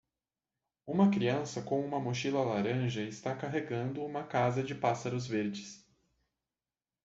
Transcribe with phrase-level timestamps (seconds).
[0.87, 5.87] Uma criança com uma mochila laranja está carregando uma casa de pássaros verdes.